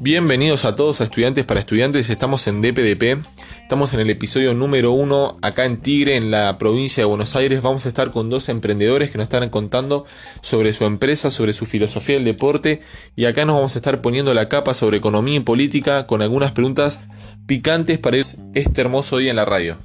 [0.00, 3.26] Bienvenidos a todos a Estudiantes para Estudiantes, estamos en DPDP,
[3.60, 7.60] estamos en el episodio número uno acá en Tigre, en la provincia de Buenos Aires,
[7.60, 10.06] vamos a estar con dos emprendedores que nos están contando
[10.40, 12.80] sobre su empresa, sobre su filosofía del deporte.
[13.16, 16.52] Y acá nos vamos a estar poniendo la capa sobre economía y política con algunas
[16.52, 17.00] preguntas
[17.46, 19.78] picantes para este hermoso día en la radio.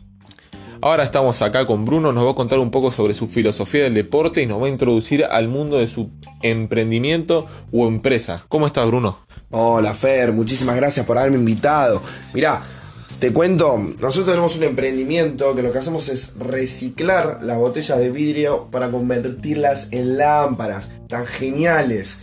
[0.86, 3.94] Ahora estamos acá con Bruno, nos va a contar un poco sobre su filosofía del
[3.94, 6.10] deporte y nos va a introducir al mundo de su
[6.42, 8.44] emprendimiento o empresa.
[8.50, 9.20] ¿Cómo estás, Bruno?
[9.52, 12.02] Hola, Fer, muchísimas gracias por haberme invitado.
[12.34, 12.62] Mirá,
[13.18, 18.12] te cuento, nosotros tenemos un emprendimiento que lo que hacemos es reciclar las botellas de
[18.12, 22.20] vidrio para convertirlas en lámparas tan geniales.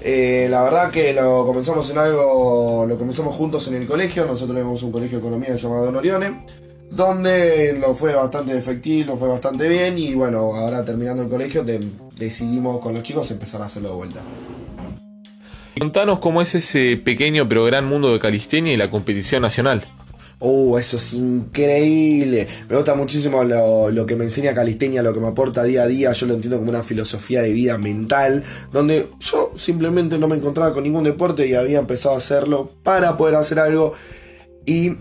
[0.00, 4.56] Eh, la verdad que lo comenzamos en algo, lo comenzamos juntos en el colegio, nosotros
[4.56, 9.68] tenemos un colegio de economía llamado Don Orione donde lo fue bastante efectivo, fue bastante
[9.68, 11.64] bien y bueno, ahora terminando el colegio
[12.16, 14.20] decidimos con los chicos empezar a hacerlo de vuelta.
[15.78, 19.84] Contanos cómo es ese pequeño pero gran mundo de calistenia y la competición nacional.
[20.38, 22.46] Oh, eso es increíble.
[22.68, 25.86] Me gusta muchísimo lo, lo, que me enseña calistenia, lo que me aporta día a
[25.86, 26.12] día.
[26.12, 30.72] Yo lo entiendo como una filosofía de vida mental, donde yo simplemente no me encontraba
[30.72, 33.94] con ningún deporte y había empezado a hacerlo para poder hacer algo.
[34.66, 34.96] Y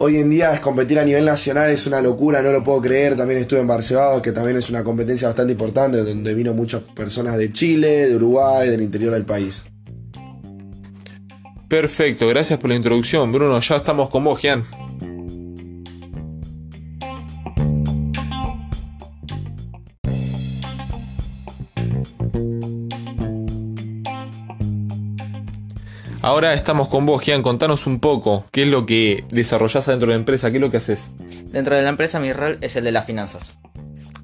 [0.00, 3.16] Hoy en día es competir a nivel nacional es una locura, no lo puedo creer.
[3.16, 7.36] También estuve en Barcelona, que también es una competencia bastante importante, donde vino muchas personas
[7.36, 9.64] de Chile, de Uruguay, del interior del país.
[11.66, 13.58] Perfecto, gracias por la introducción, Bruno.
[13.60, 14.64] Ya estamos con vos, Gian.
[26.28, 27.40] Ahora estamos con vos, Gian.
[27.40, 30.70] Contanos un poco qué es lo que desarrollás dentro de la empresa, qué es lo
[30.70, 31.10] que haces.
[31.46, 33.56] Dentro de la empresa mi rol es el de las finanzas.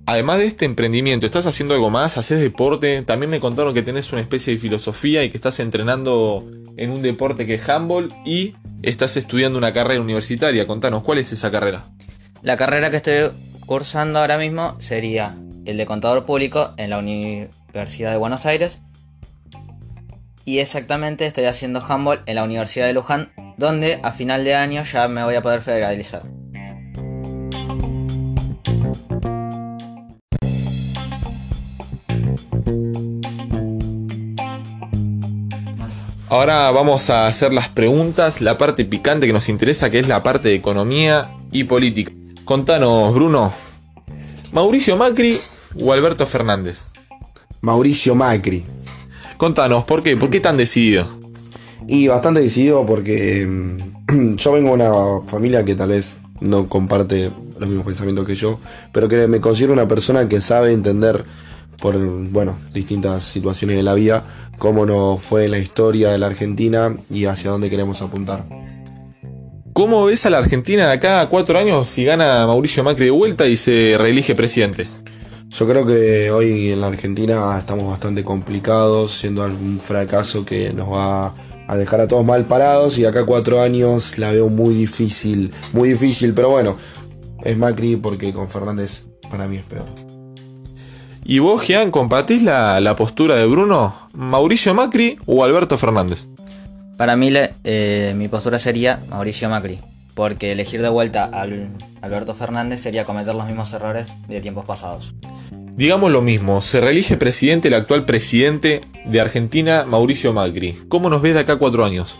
[0.04, 2.18] Además de este emprendimiento, ¿estás haciendo algo más?
[2.18, 3.00] ¿Haces deporte?
[3.04, 7.00] También me contaron que tenés una especie de filosofía y que estás entrenando en un
[7.00, 10.66] deporte que es handball y estás estudiando una carrera universitaria.
[10.66, 11.86] Contanos, ¿cuál es esa carrera?
[12.42, 13.30] La carrera que estoy
[13.64, 18.82] cursando ahora mismo sería el de contador público en la Universidad de Buenos Aires
[20.44, 24.82] y exactamente estoy haciendo handball en la Universidad de Luján, donde a final de año
[24.82, 26.22] ya me voy a poder federalizar.
[36.28, 40.22] Ahora vamos a hacer las preguntas, la parte picante que nos interesa, que es la
[40.22, 42.10] parte de economía y política.
[42.44, 43.52] Contanos, Bruno,
[44.54, 45.38] ¿Mauricio Macri
[45.80, 46.86] o Alberto Fernández?
[47.60, 48.64] Mauricio Macri.
[49.36, 50.16] Contanos, ¿por qué?
[50.16, 51.06] ¿Por qué tan decidido?
[51.86, 57.30] Y bastante decidido porque mm, yo vengo de una familia que tal vez no comparte
[57.58, 58.58] los mismos pensamientos que yo,
[58.92, 61.22] pero que me considero una persona que sabe entender
[61.80, 64.24] por bueno, distintas situaciones de la vida
[64.58, 68.44] cómo nos fue la historia de la Argentina y hacia dónde queremos apuntar.
[69.72, 73.10] ¿Cómo ves a la Argentina de acá a cuatro años si gana Mauricio Macri de
[73.10, 74.86] vuelta y se reelige presidente?
[75.56, 80.92] Yo creo que hoy en la Argentina estamos bastante complicados, siendo algún fracaso que nos
[80.92, 81.32] va
[81.68, 85.90] a dejar a todos mal parados y acá cuatro años la veo muy difícil, muy
[85.90, 86.76] difícil, pero bueno,
[87.44, 89.86] es Macri porque con Fernández para mí es peor.
[91.24, 93.94] ¿Y vos, Gian, compartís la, postura de Bruno?
[94.12, 96.26] ¿Mauricio Macri o Alberto Fernández?
[96.96, 97.32] Para mí
[97.62, 99.78] eh, mi postura sería Mauricio Macri,
[100.14, 101.46] porque elegir de vuelta a
[102.02, 105.14] Alberto Fernández sería cometer los mismos errores de tiempos pasados.
[105.76, 110.78] Digamos lo mismo, se reelige presidente el actual presidente de Argentina, Mauricio Macri.
[110.88, 112.16] ¿Cómo nos ves de acá a cuatro años?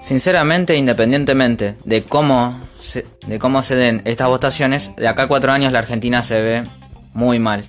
[0.00, 5.50] Sinceramente, independientemente de cómo se, de cómo se den estas votaciones, de acá a cuatro
[5.50, 6.64] años la Argentina se ve
[7.12, 7.68] muy mal.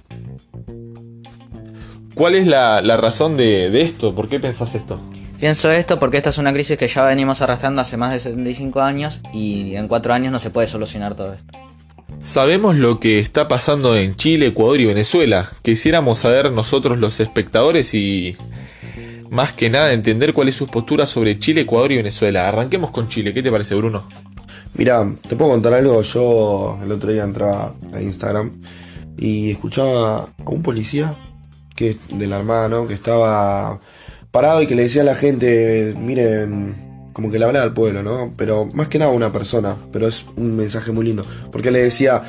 [2.14, 4.14] ¿Cuál es la, razón de, de, esto?
[4.14, 5.00] ¿Por qué pensás esto?
[5.42, 8.80] Pienso esto porque esta es una crisis que ya venimos arrastrando hace más de 75
[8.80, 11.52] años y en cuatro años no se puede solucionar todo esto.
[12.20, 15.50] Sabemos lo que está pasando en Chile, Ecuador y Venezuela.
[15.64, 18.38] Quisiéramos saber nosotros los espectadores y
[19.32, 22.48] más que nada entender cuál es su postura sobre Chile, Ecuador y Venezuela.
[22.48, 23.34] Arranquemos con Chile.
[23.34, 24.08] ¿Qué te parece, Bruno?
[24.76, 26.04] Mira, te puedo contar algo.
[26.04, 28.62] Yo el otro día entraba a Instagram
[29.18, 31.18] y escuchaba a un policía
[31.76, 32.86] que de la Armada, ¿no?
[32.86, 33.80] Que estaba
[34.32, 36.76] parado y que le decía a la gente, miren,
[37.14, 38.34] como que le hablaba al pueblo, ¿no?
[38.38, 41.80] Pero más que nada a una persona, pero es un mensaje muy lindo, porque le
[41.80, 42.24] decía,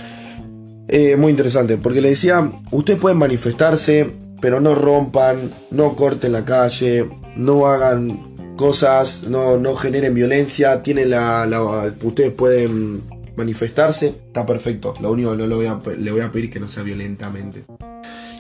[0.89, 4.11] eh, muy interesante, porque le decía, ustedes pueden manifestarse,
[4.41, 7.07] pero no rompan, no corten la calle,
[7.37, 13.03] no hagan cosas, no, no generen violencia, tienen la, ustedes pueden
[13.37, 16.67] manifestarse, está perfecto, lo único no le voy a, le voy a pedir que no
[16.67, 17.63] sea violentamente.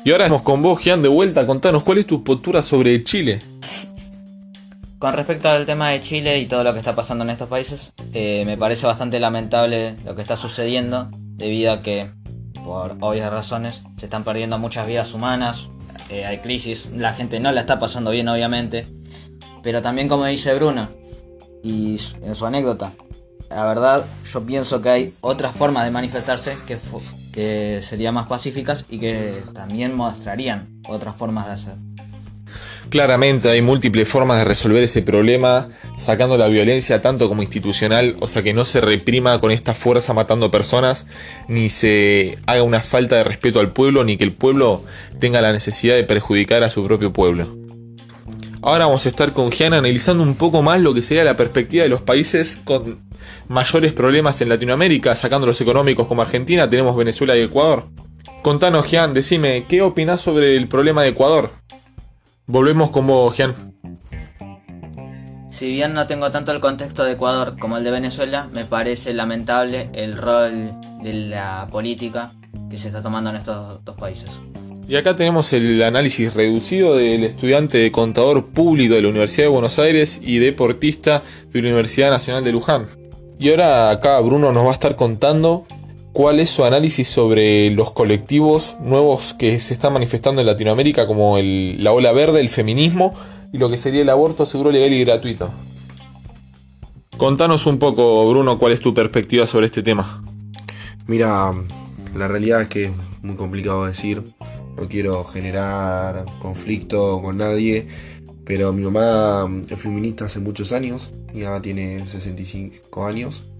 [0.04, 1.46] Y ahora estamos con vos, Gian, de vuelta.
[1.46, 3.40] Contanos, ¿cuál es tu postura sobre Chile?
[5.02, 7.92] Con respecto al tema de Chile y todo lo que está pasando en estos países,
[8.12, 12.12] eh, me parece bastante lamentable lo que está sucediendo, debido a que,
[12.64, 15.66] por obvias razones, se están perdiendo muchas vidas humanas,
[16.08, 18.86] eh, hay crisis, la gente no la está pasando bien, obviamente,
[19.64, 20.88] pero también, como dice Bruno,
[21.64, 22.92] y en su anécdota,
[23.50, 26.78] la verdad, yo pienso que hay otras formas de manifestarse que,
[27.32, 31.91] que serían más pacíficas y que también mostrarían otras formas de hacer.
[32.92, 38.28] Claramente hay múltiples formas de resolver ese problema, sacando la violencia tanto como institucional, o
[38.28, 41.06] sea que no se reprima con esta fuerza matando personas,
[41.48, 44.84] ni se haga una falta de respeto al pueblo, ni que el pueblo
[45.20, 47.56] tenga la necesidad de perjudicar a su propio pueblo.
[48.60, 51.84] Ahora vamos a estar con Gianna analizando un poco más lo que sería la perspectiva
[51.84, 53.00] de los países con
[53.48, 57.88] mayores problemas en Latinoamérica, sacando los económicos como Argentina, tenemos Venezuela y Ecuador.
[58.42, 61.61] Contanos, Gian, decime, ¿qué opinás sobre el problema de Ecuador?
[62.46, 63.54] Volvemos con vos, Gian.
[65.48, 69.14] Si bien no tengo tanto el contexto de Ecuador como el de Venezuela, me parece
[69.14, 70.72] lamentable el rol
[71.02, 72.32] de la política
[72.68, 74.28] que se está tomando en estos dos países.
[74.88, 79.50] Y acá tenemos el análisis reducido del estudiante de contador público de la Universidad de
[79.50, 81.22] Buenos Aires y deportista
[81.52, 82.86] de la Universidad Nacional de Luján.
[83.38, 85.64] Y ahora acá Bruno nos va a estar contando
[86.12, 91.38] cuál es su análisis sobre los colectivos nuevos que se están manifestando en Latinoamérica, como
[91.38, 93.14] la ola verde, el feminismo
[93.52, 95.50] y lo que sería el aborto seguro, legal y gratuito.
[97.16, 100.24] Contanos un poco, Bruno, cuál es tu perspectiva sobre este tema.
[101.06, 101.52] Mira,
[102.14, 102.90] la realidad es que es
[103.22, 104.22] muy complicado decir,
[104.76, 107.86] no quiero generar conflicto con nadie,
[108.44, 113.51] pero mi mamá es feminista hace muchos años, ya tiene 65 años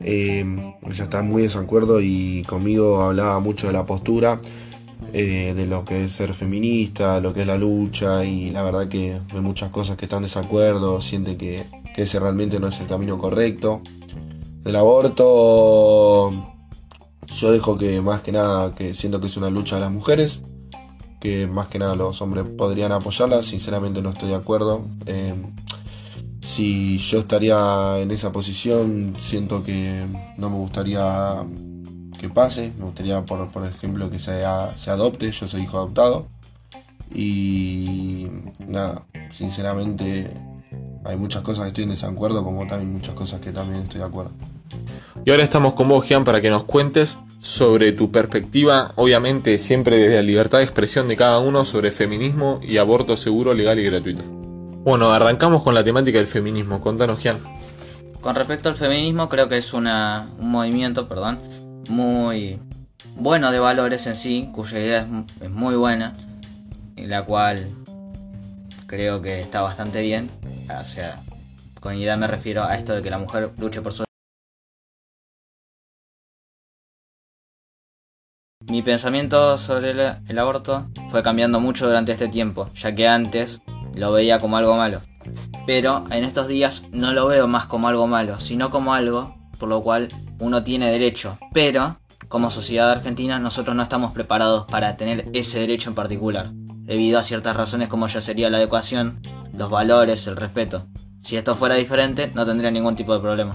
[0.00, 0.44] eh,
[0.82, 4.40] ella está muy desacuerdo y conmigo hablaba mucho de la postura,
[5.12, 8.88] eh, de lo que es ser feminista, lo que es la lucha y la verdad
[8.88, 11.66] que hay muchas cosas que están desacuerdo, siente que,
[11.96, 13.82] ese realmente no es el camino correcto.
[14.64, 16.30] El aborto,
[17.26, 20.40] yo dejo que más que nada, que siento que es una lucha de las mujeres,
[21.20, 24.86] que más que nada los hombres podrían apoyarla, sinceramente no estoy de acuerdo.
[25.04, 25.34] Eh,
[26.60, 30.04] si yo estaría en esa posición, siento que
[30.36, 31.42] no me gustaría
[32.20, 32.74] que pase.
[32.78, 34.42] Me gustaría, por, ejemplo, que se,
[34.76, 35.30] se adopte.
[35.30, 36.26] Yo soy hijo adoptado.
[37.14, 38.26] Y
[38.68, 40.30] nada, sinceramente
[41.02, 44.06] hay muchas cosas que estoy en desacuerdo, como también muchas cosas que también estoy de
[44.06, 44.32] acuerdo.
[45.24, 49.96] Y ahora estamos con vos, Gian, para que nos cuentes sobre tu perspectiva, obviamente siempre
[49.96, 53.84] desde la libertad de expresión de cada uno sobre feminismo y aborto seguro, legal y
[53.84, 54.39] gratuito.
[54.82, 56.80] Bueno, arrancamos con la temática del feminismo.
[56.80, 57.38] Contanos, Gian.
[58.22, 61.38] Con respecto al feminismo, creo que es una, un movimiento, perdón,
[61.90, 62.58] muy
[63.14, 65.06] bueno de valores en sí, cuya idea
[65.42, 66.14] es, muy buena,
[66.96, 67.70] y la cual
[68.86, 70.30] creo que está bastante bien.
[70.70, 71.20] O sea,
[71.78, 74.04] con idea me refiero a esto de que la mujer luche por su
[78.66, 83.60] Mi pensamiento sobre el, aborto fue cambiando mucho durante este tiempo, ya que antes
[83.94, 85.00] lo veía como algo malo.
[85.66, 89.68] Pero en estos días no lo veo más como algo malo, sino como algo por
[89.68, 90.08] lo cual
[90.40, 91.38] uno tiene derecho.
[91.52, 97.18] Pero, como sociedad argentina, nosotros no estamos preparados para tener ese derecho en particular, debido
[97.18, 99.20] a ciertas razones como ya sería la adecuación,
[99.52, 100.86] los valores, el respeto.
[101.22, 103.54] Si esto fuera diferente, no tendría ningún tipo de problema.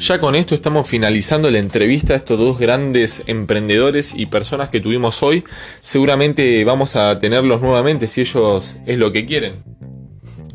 [0.00, 4.80] Ya con esto estamos finalizando la entrevista a estos dos grandes emprendedores y personas que
[4.80, 5.44] tuvimos hoy.
[5.80, 9.62] Seguramente vamos a tenerlos nuevamente si ellos es lo que quieren.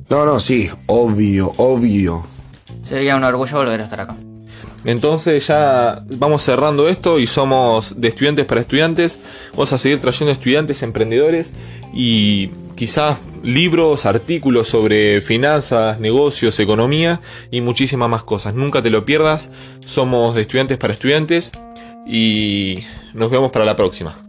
[0.09, 2.25] No, no, sí, obvio, obvio.
[2.81, 4.15] Sería un orgullo volver a estar acá.
[4.83, 9.19] Entonces ya vamos cerrando esto y somos de estudiantes para estudiantes.
[9.51, 11.53] Vamos a seguir trayendo estudiantes, emprendedores
[11.93, 17.21] y quizás libros, artículos sobre finanzas, negocios, economía
[17.51, 18.55] y muchísimas más cosas.
[18.55, 19.51] Nunca te lo pierdas.
[19.85, 21.51] Somos de estudiantes para estudiantes
[22.07, 22.83] y
[23.13, 24.24] nos vemos para la próxima.